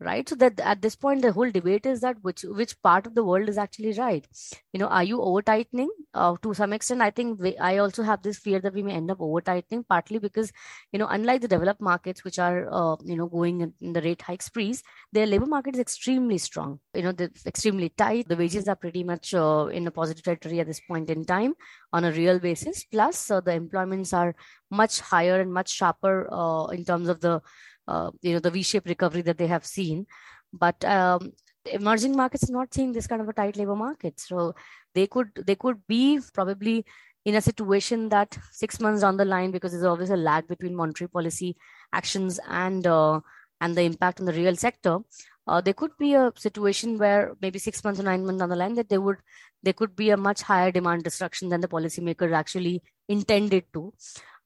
Right? 0.00 0.28
So 0.28 0.34
that 0.36 0.60
at 0.60 0.82
this 0.82 0.96
point 0.96 1.22
the 1.22 1.32
whole 1.32 1.50
debate 1.50 1.86
is 1.86 2.00
that 2.00 2.16
which 2.22 2.42
which 2.42 2.80
part 2.82 3.06
of 3.06 3.14
the 3.14 3.24
world 3.24 3.48
is 3.48 3.58
actually 3.58 3.92
right. 3.92 4.26
You 4.72 4.80
know 4.80 4.88
are 4.88 5.04
you 5.04 5.20
over 5.20 5.42
tightening 5.42 5.90
uh, 6.14 6.36
to 6.42 6.54
some 6.54 6.72
extent 6.72 7.02
i 7.02 7.10
think 7.10 7.40
we, 7.40 7.56
i 7.58 7.78
also 7.78 8.02
have 8.02 8.22
this 8.22 8.38
fear 8.38 8.60
that 8.60 8.74
we 8.74 8.82
may 8.82 8.92
end 8.92 9.10
up 9.10 9.20
over 9.20 9.40
tightening 9.40 9.84
partly 9.84 10.18
because 10.18 10.52
you 10.92 10.98
know 10.98 11.06
unlike 11.06 11.40
the 11.40 11.48
developed 11.48 11.80
markets 11.80 12.24
which 12.24 12.38
are 12.38 12.68
uh, 12.70 12.96
you 13.04 13.16
know 13.16 13.26
going 13.26 13.60
in, 13.60 13.92
the 13.92 14.02
rate 14.02 14.22
hike 14.22 14.42
sprees 14.42 14.82
their 15.12 15.26
labor 15.26 15.46
market 15.46 15.74
is 15.74 15.80
extremely 15.80 16.38
strong. 16.38 16.78
You 16.94 17.02
know 17.02 17.12
they're 17.12 17.30
extremely 17.46 17.88
tight. 17.90 18.28
The 18.28 18.36
wages 18.36 18.68
are 18.68 18.76
pretty 18.76 19.02
much 19.04 19.34
uh, 19.34 19.66
in 19.72 19.86
a 19.86 19.90
positive 19.90 20.22
territory 20.22 20.60
at 20.60 20.66
this 20.66 20.80
point 20.80 21.10
in 21.10 21.24
time 21.24 21.54
on 21.92 22.04
a 22.04 22.12
real 22.12 22.38
basis. 22.38 22.84
Plus 22.84 23.30
uh, 23.30 23.40
the 23.40 23.52
employments 23.52 24.12
are 24.12 24.34
much 24.70 25.00
higher 25.00 25.40
and 25.40 25.52
much 25.52 25.70
sharper 25.70 26.28
uh, 26.32 26.66
in 26.66 26.84
terms 26.84 27.08
of 27.08 27.20
the 27.20 27.40
uh, 27.88 28.10
you 28.22 28.32
know 28.32 28.40
the 28.40 28.50
V-shaped 28.50 28.88
recovery 28.88 29.22
that 29.22 29.38
they 29.38 29.46
have 29.46 29.64
seen. 29.64 30.06
But 30.52 30.84
um, 30.84 31.32
emerging 31.64 32.16
markets 32.16 32.48
are 32.48 32.52
not 32.52 32.74
seeing 32.74 32.92
this 32.92 33.06
kind 33.06 33.22
of 33.22 33.28
a 33.28 33.32
tight 33.32 33.56
labor 33.56 33.76
market, 33.76 34.18
so 34.18 34.54
they 34.94 35.06
could 35.06 35.28
they 35.46 35.54
could 35.54 35.86
be 35.86 36.20
probably 36.34 36.84
in 37.24 37.34
a 37.34 37.40
situation 37.40 38.08
that 38.08 38.36
six 38.50 38.80
months 38.80 39.02
down 39.02 39.16
the 39.16 39.24
line, 39.24 39.50
because 39.50 39.72
there's 39.72 39.84
always 39.84 40.10
a 40.10 40.16
lag 40.16 40.48
between 40.48 40.74
monetary 40.74 41.08
policy 41.08 41.56
actions 41.92 42.40
and 42.48 42.86
uh, 42.86 43.20
and 43.60 43.76
the 43.76 43.82
impact 43.82 44.20
on 44.20 44.26
the 44.26 44.32
real 44.32 44.56
sector, 44.56 44.98
uh, 45.46 45.60
there 45.60 45.74
could 45.74 45.96
be 45.98 46.14
a 46.14 46.32
situation 46.36 46.98
where 46.98 47.34
maybe 47.40 47.58
six 47.58 47.82
months 47.82 48.00
or 48.00 48.04
nine 48.04 48.24
months 48.24 48.40
down 48.40 48.48
the 48.48 48.56
line 48.56 48.74
that 48.74 48.88
they 48.88 48.98
would 48.98 49.16
there 49.62 49.72
could 49.72 49.94
be 49.94 50.10
a 50.10 50.16
much 50.16 50.42
higher 50.42 50.72
demand 50.72 51.04
destruction 51.04 51.48
than 51.48 51.60
the 51.60 51.68
policymakers 51.68 52.32
actually 52.32 52.82
intended 53.08 53.64
to. 53.74 53.92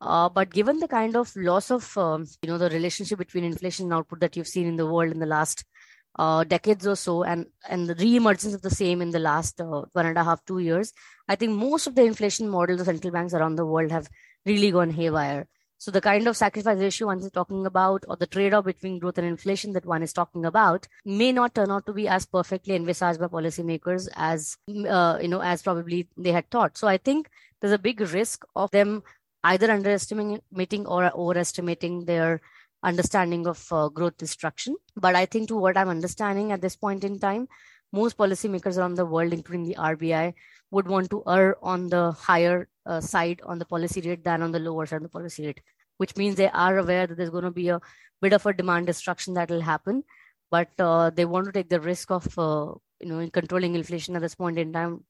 Uh, 0.01 0.29
but 0.29 0.51
given 0.51 0.81
the 0.81 0.89
kind 0.89 1.17
of 1.17 1.35
loss 1.37 1.71
of, 1.71 1.97
um, 1.97 2.27
you 2.43 2.49
know, 2.49 2.59
the 2.59 2.69
relationship 2.71 3.19
between 3.19 3.45
inflation 3.45 3.87
and 3.87 3.95
output 3.95 4.21
that 4.21 4.37
you've 4.37 4.49
seen 4.49 4.67
in 4.67 4.77
the 4.77 4.87
world 4.87 5.13
in 5.13 5.21
the 5.21 5.27
last 5.27 5.65
uh, 6.19 6.45
decades 6.45 6.87
or 6.87 6.97
so, 6.97 7.23
and 7.25 7.47
and 7.69 7.89
the 7.89 7.95
re-emergence 7.97 8.55
of 8.55 8.63
the 8.63 8.71
same 8.71 9.01
in 9.03 9.11
the 9.11 9.19
last 9.19 9.61
uh, 9.61 9.83
one 9.93 10.07
and 10.07 10.19
a 10.19 10.25
half, 10.25 10.45
two 10.45 10.59
years, 10.59 10.93
I 11.29 11.37
think 11.37 11.53
most 11.53 11.87
of 11.87 11.95
the 11.95 12.05
inflation 12.05 12.49
models 12.49 12.81
of 12.81 12.87
central 12.87 13.13
banks 13.13 13.35
around 13.35 13.57
the 13.57 13.67
world 13.67 13.91
have 13.91 14.09
really 14.47 14.71
gone 14.71 14.91
haywire. 14.91 15.47
So 15.85 15.91
the 15.91 16.01
kind 16.01 16.27
of 16.27 16.35
sacrifice 16.35 16.79
ratio 16.79 17.09
one 17.09 17.19
is 17.19 17.31
talking 17.31 17.67
about, 17.67 18.07
or 18.09 18.17
the 18.17 18.27
trade-off 18.27 18.65
between 18.65 18.99
growth 18.99 19.19
and 19.19 19.27
inflation 19.27 19.75
that 19.75 19.85
one 19.85 20.03
is 20.03 20.15
talking 20.15 20.47
about, 20.47 20.89
may 21.05 21.31
not 21.31 21.55
turn 21.55 21.71
out 21.71 21.85
to 21.85 21.93
be 21.93 22.09
as 22.09 22.25
perfectly 22.25 22.75
envisaged 22.75 23.21
by 23.21 23.27
policymakers 23.27 24.09
as 24.17 24.57
uh, 24.89 25.19
you 25.21 25.29
know 25.29 25.43
as 25.43 25.61
probably 25.61 26.09
they 26.17 26.33
had 26.33 26.49
thought. 26.51 26.79
So 26.79 26.89
I 26.89 26.97
think 26.97 27.29
there's 27.61 27.75
a 27.75 27.79
big 27.79 28.01
risk 28.01 28.47
of 28.57 28.71
them 28.71 29.03
either 29.43 29.71
underestimating 29.71 30.87
or 30.87 31.13
overestimating 31.15 32.07
their 32.07 32.41
understanding 32.83 33.47
of 33.47 33.71
uh, 33.71 33.89
growth 33.91 34.17
destruction. 34.17 34.77
But 34.97 35.15
I 35.15 35.27
think, 35.27 35.49
to 35.49 35.57
what 35.59 35.77
I'm 35.77 35.91
understanding 35.91 36.51
at 36.51 36.63
this 36.63 36.77
point 36.77 37.05
in 37.05 37.19
time, 37.19 37.47
most 37.95 38.17
policymakers 38.19 38.79
around 38.79 38.95
the 38.97 39.07
world, 39.07 39.33
including 39.33 39.65
the 39.65 39.77
RBI, 39.77 40.35
would 40.71 40.89
want 40.89 41.11
to 41.11 41.23
err 41.27 41.57
on 41.63 41.89
the 41.89 42.13
higher 42.13 42.69
uh, 42.87 43.01
side 43.01 43.41
on 43.45 43.59
the 43.59 43.65
policy 43.65 44.01
rate 44.01 44.25
than 44.25 44.43
on 44.43 44.53
the 44.53 44.59
lower 44.59 44.87
side 44.87 44.97
of 44.97 45.03
the 45.05 45.17
policy 45.19 45.47
rate, 45.47 45.61
which 45.99 46.17
means 46.17 46.37
they 46.37 46.51
are 46.51 46.79
aware 46.79 47.07
that 47.07 47.17
there's 47.17 47.31
going 47.31 47.45
to 47.45 47.51
be 47.63 47.69
a 47.69 47.81
bit 48.21 48.33
of 48.33 48.47
a 48.47 48.53
demand 48.53 48.87
destruction 48.87 49.35
that 49.35 49.51
will 49.51 49.61
happen, 49.61 50.03
but 50.51 50.69
uh, 50.79 51.11
they 51.11 51.25
want 51.25 51.47
to 51.47 51.53
take 51.53 51.69
the 51.69 51.81
risk 51.81 52.11
of 52.11 52.27
uh, 52.39 52.73
you 53.01 53.09
know 53.09 53.29
controlling 53.31 53.75
inflation 53.75 54.17
at 54.17 54.23
this 54.23 54.35
point 54.35 54.59
in 54.59 54.73
time 54.73 55.05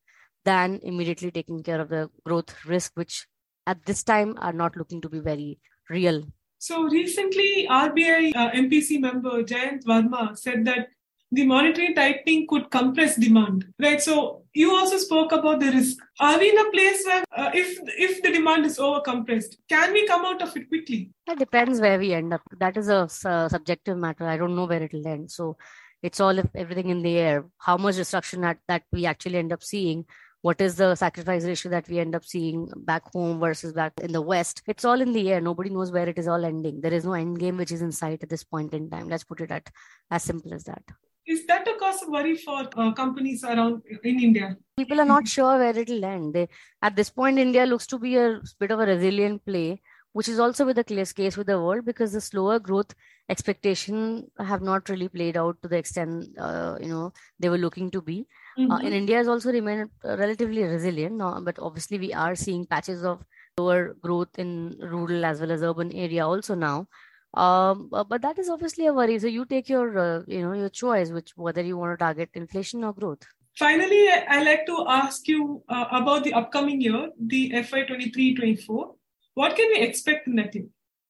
than 0.45 0.81
immediately 0.83 1.31
taking 1.31 1.63
care 1.63 1.81
of 1.81 1.89
the 1.89 2.11
growth 2.25 2.55
risk, 2.67 2.93
which 2.95 3.27
at 3.67 3.85
this 3.87 4.03
time 4.03 4.35
are 4.39 4.53
not 4.53 4.77
looking 4.77 5.01
to 5.01 5.09
be 5.09 5.21
very 5.21 5.59
real. 5.89 6.25
So 6.59 6.83
recently, 6.85 7.67
RBI 7.71 8.37
uh, 8.37 8.51
MPC 8.51 9.01
member 9.01 9.43
Jayant 9.43 9.85
Varma 9.85 10.37
said 10.37 10.65
that 10.67 10.89
the 11.35 11.45
monetary 11.45 11.95
tightening 11.95 12.47
could 12.49 12.71
compress 12.71 13.17
demand, 13.17 13.67
right? 13.81 14.03
So 14.03 14.43
you 14.53 14.75
also 14.75 14.99
spoke 14.99 15.33
about 15.33 15.61
the 15.61 15.71
risk. 15.71 15.99
Are 16.21 16.39
we 16.39 16.51
in 16.51 16.59
a 16.59 16.71
place 16.71 17.05
where, 17.05 17.25
uh, 17.37 17.51
if 17.55 17.79
if 17.99 18.23
the 18.23 18.33
demand 18.33 18.67
is 18.67 18.79
over 18.79 19.01
compressed, 19.01 19.57
can 19.69 19.93
we 19.93 20.07
come 20.07 20.25
out 20.25 20.43
of 20.43 20.57
it 20.57 20.69
quickly? 20.69 21.11
It 21.27 21.39
depends 21.39 21.81
where 21.81 21.99
we 21.99 22.13
end 22.13 22.33
up. 22.35 22.43
That 22.59 22.77
is 22.77 22.89
a 22.89 23.09
subjective 23.09 23.99
matter. 23.99 24.27
I 24.27 24.37
don't 24.37 24.57
know 24.57 24.67
where 24.67 24.83
it 24.83 24.93
will 24.93 25.07
end. 25.07 25.31
So 25.31 25.57
it's 26.03 26.21
all 26.21 26.39
everything 26.55 26.91
in 26.91 27.03
the 27.03 27.17
air. 27.19 27.45
How 27.59 27.77
much 27.77 27.97
destruction 27.97 28.43
that, 28.43 28.59
that 28.69 28.83
we 28.93 29.07
actually 29.07 29.39
end 29.39 29.53
up 29.53 29.63
seeing 29.63 30.05
what 30.45 30.61
is 30.61 30.75
the 30.77 30.95
sacrifice 30.95 31.45
ratio 31.45 31.71
that 31.71 31.89
we 31.89 31.99
end 31.99 32.15
up 32.15 32.23
seeing 32.23 32.69
back 32.89 33.11
home 33.13 33.41
versus 33.41 33.73
back 33.73 33.95
in 34.03 34.13
the 34.13 34.21
west 34.21 34.61
it's 34.67 34.85
all 34.85 35.01
in 35.01 35.15
the 35.15 35.33
air 35.33 35.41
nobody 35.41 35.71
knows 35.71 35.91
where 35.91 36.07
it 36.07 36.19
is 36.19 36.29
all 36.29 36.45
ending 36.45 36.83
there 36.83 36.93
is 36.93 37.07
no 37.07 37.15
end 37.15 37.39
game 37.39 37.57
which 37.57 37.73
is 37.73 37.81
in 37.81 37.91
sight 37.91 38.23
at 38.23 38.29
this 38.29 38.45
point 38.45 38.75
in 38.75 38.91
time 38.91 39.09
let's 39.09 39.25
put 39.25 39.41
it 39.41 39.51
at 39.51 39.71
as 40.11 40.23
simple 40.23 40.53
as 40.53 40.65
that 40.65 40.83
is 41.27 41.47
that 41.47 41.67
a 41.67 41.75
cause 41.79 42.03
of 42.03 42.09
worry 42.09 42.37
for 42.37 42.69
uh, 42.77 42.93
companies 42.93 43.45
around 43.45 43.83
in 44.03 44.21
india 44.21 44.57
people 44.77 45.01
are 45.01 45.11
not 45.15 45.27
sure 45.27 45.59
where 45.59 45.79
it 45.79 45.89
will 45.89 46.05
end 46.05 46.35
they, 46.35 46.49
at 46.83 46.97
this 46.97 47.11
point 47.11 47.39
india 47.39 47.67
looks 47.67 47.87
to 47.87 47.99
be 47.99 48.17
a 48.17 48.41
bit 48.61 48.71
of 48.71 48.81
a 48.81 48.87
resilient 48.87 49.45
play 49.45 49.81
which 50.15 50.29
is 50.29 50.39
also 50.39 50.65
with 50.65 50.77
the 50.77 50.85
case 50.85 51.37
with 51.37 51.49
the 51.49 51.61
world 51.61 51.85
because 51.85 52.13
the 52.13 52.21
slower 52.21 52.59
growth 52.59 52.95
expectation 53.29 54.31
have 54.39 54.63
not 54.63 54.89
really 54.89 55.09
played 55.09 55.37
out 55.37 55.61
to 55.61 55.69
the 55.69 55.77
extent 55.77 56.29
uh, 56.39 56.77
you 56.81 56.89
know 56.89 57.13
they 57.39 57.49
were 57.49 57.59
looking 57.59 57.91
to 57.91 58.01
be. 58.01 58.27
Mm-hmm. 58.59 58.71
Uh, 58.71 58.79
in 58.79 58.85
mm-hmm. 58.85 58.95
India 58.95 59.17
has 59.17 59.29
also 59.29 59.51
remained 59.51 59.91
uh, 60.05 60.17
relatively 60.17 60.63
resilient, 60.63 61.17
now, 61.17 61.41
but 61.41 61.59
obviously 61.59 61.99
we 61.99 62.13
are 62.13 62.37
seeing 62.37 62.65
patches 62.65 63.05
of 63.05 63.25
lower 63.59 63.97
growth 64.01 64.39
in 64.39 64.77
rural 64.81 65.25
as 65.25 65.41
well 65.41 65.51
as 65.51 65.63
urban 65.63 65.93
area 65.93 66.27
also 66.27 66.55
now. 66.55 66.87
Um, 67.35 67.89
but 67.91 68.23
that 68.23 68.39
is 68.39 68.49
obviously 68.49 68.87
a 68.87 68.93
worry. 68.93 69.19
So 69.19 69.27
you 69.27 69.45
take 69.45 69.69
your 69.69 69.99
uh, 69.99 70.23
you 70.27 70.43
know 70.43 70.53
your 70.53 70.69
choice, 70.69 71.11
which 71.11 71.33
whether 71.37 71.63
you 71.63 71.77
want 71.77 71.93
to 71.99 72.03
target 72.03 72.31
inflation 72.35 72.85
or 72.85 72.93
growth. 72.93 73.27
Finally, 73.59 74.09
I 74.09 74.43
like 74.43 74.67
to 74.67 74.85
ask 74.89 75.29
you 75.29 75.63
uh, 75.69 75.87
about 75.93 76.25
the 76.25 76.35
upcoming 76.35 76.81
year, 76.81 77.11
the 77.19 77.51
FY23-24 77.51 78.95
what 79.35 79.57
can 79.57 79.69
we 79.69 79.81
expect 79.81 80.27
in 80.27 80.37
that 80.37 80.55
year? 80.55 80.67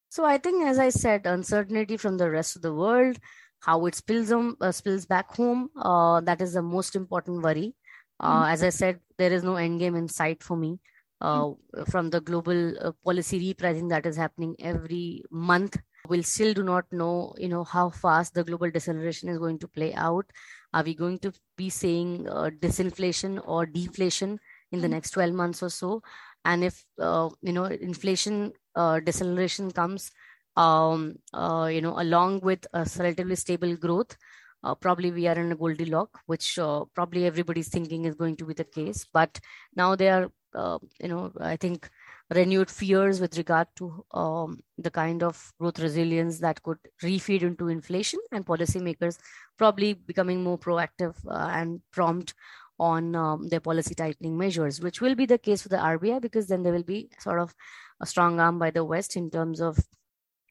So 0.09 0.25
I 0.25 0.37
think, 0.37 0.65
as 0.65 0.79
I 0.79 0.89
said, 0.89 1.25
uncertainty 1.25 1.97
from 1.97 2.17
the 2.17 2.29
rest 2.29 2.55
of 2.55 2.61
the 2.61 2.73
world, 2.73 3.17
how 3.59 3.85
it 3.85 3.95
spills 3.95 4.31
on, 4.31 4.55
uh, 4.61 4.71
spills 4.71 5.05
back 5.05 5.35
home, 5.35 5.69
uh, 5.77 6.21
that 6.21 6.41
is 6.41 6.53
the 6.53 6.61
most 6.61 6.95
important 6.95 7.43
worry. 7.43 7.75
Uh, 8.19 8.43
mm-hmm. 8.43 8.53
As 8.53 8.63
I 8.63 8.69
said, 8.69 8.99
there 9.17 9.31
is 9.31 9.43
no 9.43 9.55
end 9.55 9.79
game 9.79 9.95
in 9.95 10.07
sight 10.07 10.43
for 10.43 10.57
me. 10.57 10.79
Mm-hmm. 11.21 11.83
From 11.89 12.09
the 12.09 12.21
global 12.21 12.73
uh, 12.79 12.91
policy 13.03 13.53
repricing 13.53 13.89
that 13.89 14.05
is 14.05 14.17
happening 14.17 14.55
every 14.59 15.23
month, 15.31 15.77
we'll 16.07 16.23
still 16.23 16.53
do 16.53 16.63
not 16.63 16.85
know, 16.91 17.33
you 17.37 17.49
know, 17.49 17.63
how 17.63 17.89
fast 17.89 18.33
the 18.33 18.43
global 18.43 18.71
deceleration 18.71 19.29
is 19.29 19.37
going 19.37 19.59
to 19.59 19.67
play 19.67 19.93
out. 19.93 20.25
Are 20.73 20.83
we 20.83 20.93
going 20.93 21.19
to 21.19 21.33
be 21.57 21.69
seeing 21.69 22.27
uh, 22.29 22.49
disinflation 22.59 23.41
or 23.45 23.65
deflation 23.65 24.39
in 24.71 24.81
the 24.81 24.87
mm-hmm. 24.87 24.93
next 24.93 25.11
12 25.11 25.33
months 25.33 25.63
or 25.63 25.69
so? 25.69 26.01
and 26.45 26.63
if 26.63 26.85
uh, 26.99 27.29
you 27.41 27.51
know 27.51 27.65
inflation 27.65 28.53
uh, 28.75 28.99
deceleration 28.99 29.71
comes 29.71 30.11
um, 30.55 31.15
uh, 31.33 31.69
you 31.71 31.81
know 31.81 31.99
along 31.99 32.39
with 32.41 32.65
a 32.73 32.87
relatively 32.99 33.35
stable 33.35 33.75
growth 33.75 34.15
uh, 34.63 34.75
probably 34.75 35.11
we 35.11 35.27
are 35.27 35.37
in 35.37 35.51
a 35.51 35.55
goldilocks 35.55 36.19
which 36.27 36.57
uh, 36.59 36.85
probably 36.93 37.25
everybody's 37.25 37.69
thinking 37.69 38.05
is 38.05 38.15
going 38.15 38.35
to 38.35 38.45
be 38.45 38.53
the 38.53 38.63
case 38.63 39.05
but 39.11 39.39
now 39.75 39.95
they 39.95 40.09
are 40.09 40.29
uh, 40.53 40.77
you 41.01 41.09
know 41.09 41.31
i 41.41 41.55
think 41.55 41.89
renewed 42.33 42.71
fears 42.71 43.21
with 43.21 43.37
regard 43.37 43.67
to 43.75 44.03
um, 44.11 44.59
the 44.77 44.89
kind 44.91 45.21
of 45.21 45.53
growth 45.59 45.79
resilience 45.79 46.39
that 46.39 46.61
could 46.63 46.79
refeed 47.03 47.41
into 47.43 47.67
inflation 47.67 48.19
and 48.31 48.45
policymakers 48.45 49.19
probably 49.57 49.93
becoming 49.93 50.43
more 50.43 50.57
proactive 50.57 51.15
and 51.29 51.81
prompt 51.91 52.33
on 52.79 53.15
um, 53.15 53.47
their 53.47 53.59
policy 53.59 53.95
tightening 53.95 54.37
measures, 54.37 54.81
which 54.81 54.99
will 55.01 55.15
be 55.15 55.25
the 55.25 55.37
case 55.37 55.61
for 55.61 55.69
the 55.69 55.77
RBI 55.77 56.19
because 56.19 56.47
then 56.47 56.63
there 56.63 56.73
will 56.73 56.83
be 56.83 57.09
sort 57.19 57.39
of 57.39 57.55
a 58.01 58.05
strong 58.05 58.39
arm 58.39 58.59
by 58.59 58.71
the 58.71 58.83
West 58.83 59.15
in 59.15 59.29
terms 59.29 59.61
of 59.61 59.77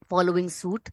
following 0.09 0.49
suit. 0.49 0.89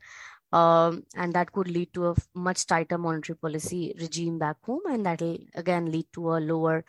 Um, 0.53 1.05
and 1.17 1.35
that 1.35 1.53
could 1.53 1.69
lead 1.69 1.95
to 1.95 2.09
a 2.09 2.17
much 2.35 2.67
tighter 2.67 2.99
monetary 2.99 3.37
policy 3.39 3.95
regime 3.99 4.39
back 4.39 4.59
home, 4.65 4.83
and 4.89 5.07
that 5.07 5.21
will 5.23 5.39
again 5.55 5.91
lead 5.91 6.07
to 6.15 6.35
a 6.35 6.39
lower 6.41 6.85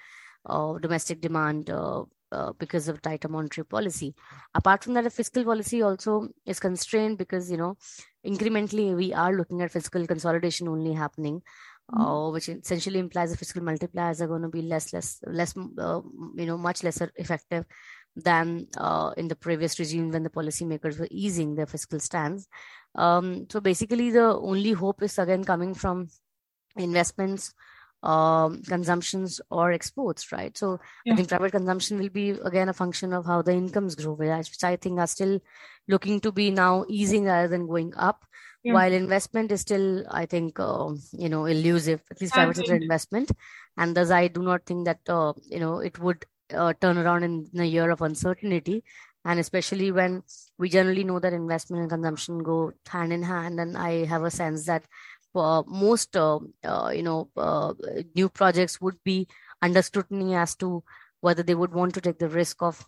uh, 0.45 0.77
domestic 0.79 1.21
demand 1.21 1.69
uh, 1.69 2.03
uh, 2.33 2.51
because 2.59 2.87
of 2.87 3.01
tighter 3.01 3.29
monetary 3.29 3.65
policy. 3.65 4.13
Apart 4.55 4.83
from 4.83 4.93
that, 4.95 5.03
the 5.03 5.09
fiscal 5.09 5.43
policy 5.43 5.81
also 5.81 6.29
is 6.45 6.59
constrained 6.59 7.17
because 7.17 7.51
you 7.51 7.57
know 7.57 7.77
incrementally 8.25 8.95
we 8.95 9.13
are 9.13 9.33
looking 9.33 9.61
at 9.61 9.71
fiscal 9.71 10.07
consolidation 10.07 10.67
only 10.67 10.93
happening 10.93 11.41
mm-hmm. 11.91 12.01
uh, 12.01 12.29
which 12.31 12.49
essentially 12.49 12.99
implies 12.99 13.31
the 13.31 13.37
fiscal 13.37 13.61
multipliers 13.61 14.21
are 14.21 14.27
going 14.27 14.41
to 14.41 14.49
be 14.49 14.61
less, 14.61 14.93
less, 14.93 15.19
less, 15.25 15.55
uh, 15.77 16.01
you 16.35 16.45
know, 16.45 16.57
much 16.57 16.83
lesser 16.83 17.11
effective 17.15 17.65
than 18.15 18.67
uh, 18.77 19.11
in 19.17 19.27
the 19.27 19.35
previous 19.35 19.79
regime 19.79 20.11
when 20.11 20.23
the 20.23 20.29
policymakers 20.29 20.99
were 20.99 21.07
easing 21.09 21.55
their 21.55 21.65
fiscal 21.65 21.99
stance. 21.99 22.47
Um, 22.95 23.47
so 23.49 23.59
basically, 23.59 24.11
the 24.11 24.37
only 24.37 24.71
hope 24.71 25.01
is 25.01 25.17
again 25.17 25.43
coming 25.43 25.73
from 25.73 26.09
investments 26.77 27.53
um, 28.03 28.61
consumptions 28.63 29.41
or 29.49 29.71
exports, 29.71 30.31
right? 30.31 30.57
So 30.57 30.79
yeah. 31.05 31.13
I 31.13 31.15
think 31.15 31.29
private 31.29 31.51
consumption 31.51 31.99
will 31.99 32.09
be 32.09 32.31
again 32.31 32.69
a 32.69 32.73
function 32.73 33.13
of 33.13 33.25
how 33.25 33.41
the 33.41 33.53
incomes 33.53 33.95
grow, 33.95 34.13
which 34.13 34.63
I 34.63 34.75
think 34.75 34.99
are 34.99 35.07
still 35.07 35.39
looking 35.87 36.19
to 36.21 36.31
be 36.31 36.51
now 36.51 36.85
easing 36.89 37.25
rather 37.25 37.47
than 37.47 37.67
going 37.67 37.93
up. 37.95 38.25
Yeah. 38.63 38.73
While 38.73 38.93
investment 38.93 39.51
is 39.51 39.61
still, 39.61 40.05
I 40.09 40.25
think, 40.25 40.57
uh, 40.57 40.91
you 41.11 41.27
know, 41.27 41.45
elusive, 41.45 42.01
at 42.09 42.21
least 42.21 42.33
private 42.33 42.55
sector 42.55 42.75
investment. 42.75 43.29
And 43.77 43.93
thus, 43.93 44.09
I 44.09 44.29
do 44.29 44.41
not 44.41 44.65
think 44.65 44.85
that, 44.85 44.99
uh, 45.09 45.33
you 45.49 45.59
know, 45.59 45.79
it 45.79 45.99
would 45.99 46.25
uh, 46.53 46.71
turn 46.79 46.97
around 46.97 47.23
in, 47.23 47.49
in 47.53 47.59
a 47.59 47.65
year 47.65 47.89
of 47.91 48.01
uncertainty 48.01 48.83
and 49.25 49.39
especially 49.39 49.91
when 49.91 50.23
we 50.57 50.69
generally 50.69 51.03
know 51.03 51.19
that 51.19 51.33
investment 51.33 51.81
and 51.81 51.89
consumption 51.89 52.39
go 52.39 52.73
hand 52.87 53.13
in 53.13 53.23
hand 53.23 53.59
and 53.59 53.77
i 53.77 54.05
have 54.05 54.23
a 54.23 54.31
sense 54.31 54.65
that 54.65 54.83
most 55.33 56.15
uh, 56.15 56.39
uh, 56.63 56.91
you 56.93 57.03
know 57.03 57.29
uh, 57.37 57.73
new 58.15 58.29
projects 58.29 58.79
would 58.81 58.97
be 59.03 59.27
under 59.61 59.81
scrutiny 59.81 60.35
as 60.35 60.55
to 60.55 60.83
whether 61.21 61.43
they 61.43 61.55
would 61.55 61.73
want 61.73 61.93
to 61.93 62.01
take 62.01 62.19
the 62.19 62.29
risk 62.29 62.61
of 62.61 62.85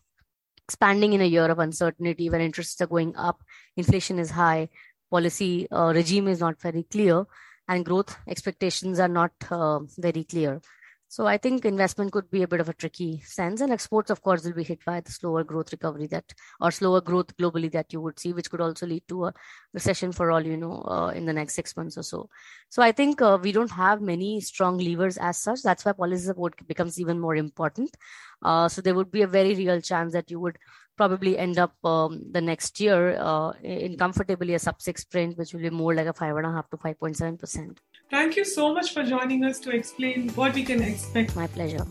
expanding 0.67 1.13
in 1.13 1.21
a 1.21 1.25
year 1.25 1.45
of 1.45 1.59
uncertainty 1.59 2.29
when 2.29 2.41
interests 2.41 2.81
are 2.81 2.87
going 2.87 3.15
up 3.15 3.43
inflation 3.77 4.19
is 4.19 4.31
high 4.31 4.67
policy 5.11 5.67
uh, 5.71 5.91
regime 5.93 6.27
is 6.27 6.39
not 6.39 6.59
very 6.61 6.83
clear 6.83 7.25
and 7.67 7.85
growth 7.85 8.17
expectations 8.27 8.99
are 8.99 9.07
not 9.07 9.31
uh, 9.51 9.79
very 9.97 10.23
clear 10.23 10.61
so 11.07 11.27
I 11.27 11.37
think 11.37 11.65
investment 11.65 12.11
could 12.11 12.29
be 12.29 12.43
a 12.43 12.47
bit 12.47 12.59
of 12.59 12.69
a 12.69 12.73
tricky 12.73 13.21
sense, 13.21 13.61
and 13.61 13.71
exports, 13.71 14.09
of 14.09 14.21
course, 14.21 14.43
will 14.43 14.53
be 14.53 14.63
hit 14.63 14.83
by 14.85 15.01
the 15.01 15.11
slower 15.11 15.43
growth 15.43 15.71
recovery 15.71 16.07
that, 16.07 16.25
or 16.59 16.71
slower 16.71 17.01
growth 17.01 17.35
globally 17.37 17.71
that 17.71 17.93
you 17.93 18.01
would 18.01 18.19
see, 18.19 18.33
which 18.33 18.49
could 18.49 18.61
also 18.61 18.85
lead 18.85 19.03
to 19.07 19.25
a 19.25 19.33
recession 19.73 20.11
for 20.11 20.31
all 20.31 20.41
you 20.41 20.57
know 20.57 20.81
uh, 20.87 21.09
in 21.09 21.25
the 21.25 21.33
next 21.33 21.55
six 21.55 21.75
months 21.77 21.97
or 21.97 22.03
so. 22.03 22.29
So 22.69 22.81
I 22.81 22.91
think 22.91 23.21
uh, 23.21 23.37
we 23.41 23.51
don't 23.51 23.71
have 23.71 24.01
many 24.01 24.41
strong 24.41 24.77
levers 24.77 25.17
as 25.17 25.37
such. 25.37 25.61
That's 25.61 25.85
why 25.85 25.93
policy 25.93 26.25
support 26.25 26.67
becomes 26.67 26.99
even 26.99 27.19
more 27.19 27.35
important. 27.35 27.95
Uh, 28.41 28.67
so 28.67 28.81
there 28.81 28.95
would 28.95 29.11
be 29.11 29.21
a 29.21 29.27
very 29.27 29.55
real 29.55 29.81
chance 29.81 30.13
that 30.13 30.29
you 30.29 30.39
would 30.39 30.57
probably 30.97 31.37
end 31.37 31.57
up 31.57 31.73
um, 31.83 32.21
the 32.31 32.41
next 32.41 32.79
year 32.79 33.17
uh, 33.19 33.51
in 33.63 33.97
comfortably 33.97 34.53
a 34.53 34.59
sub 34.59 34.81
six 34.81 35.03
print, 35.03 35.37
which 35.37 35.53
will 35.53 35.61
be 35.61 35.69
more 35.69 35.93
like 35.93 36.07
a 36.07 36.13
five 36.13 36.35
and 36.35 36.45
a 36.45 36.51
half 36.51 36.69
to 36.69 36.77
five 36.77 36.99
point 36.99 37.17
seven 37.17 37.37
percent. 37.37 37.79
Thank 38.09 38.35
you 38.35 38.45
so 38.45 38.73
much 38.73 38.93
for 38.93 39.03
joining 39.03 39.43
us 39.43 39.59
to 39.61 39.71
explain 39.71 40.29
what 40.29 40.53
we 40.53 40.63
can 40.63 40.81
expect. 40.81 41.35
My 41.35 41.47
pleasure. 41.47 41.85